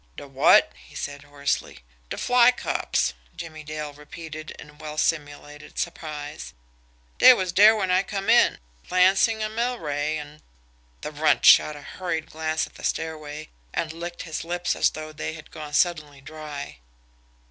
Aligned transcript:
"De 0.17 0.27
WOT?" 0.27 0.71
he 0.73 0.95
said 0.95 1.21
hoarsely. 1.25 1.81
"De 2.09 2.17
fly 2.17 2.49
cops," 2.51 3.13
Jimmie 3.35 3.63
Dale 3.63 3.93
repeated 3.93 4.49
in 4.57 4.79
well 4.79 4.97
simulated 4.97 5.77
surprise. 5.77 6.55
"Dey 7.19 7.33
was 7.33 7.51
dere 7.51 7.75
when 7.75 7.91
I 7.91 8.01
come 8.01 8.27
in 8.27 8.57
Lansing 8.89 9.43
an' 9.43 9.51
Milrae, 9.53 10.17
an" 10.19 10.41
The 11.01 11.11
Runt 11.11 11.45
shot 11.45 11.75
a 11.75 11.83
hurried 11.83 12.31
glance 12.31 12.65
at 12.65 12.73
the 12.73 12.83
stairway, 12.83 13.49
and 13.75 13.93
licked 13.93 14.23
his 14.23 14.43
lips 14.43 14.75
as 14.75 14.89
though 14.89 15.11
they 15.11 15.33
had 15.33 15.51
gone 15.51 15.73
suddenly 15.75 16.19
dry. 16.19 16.79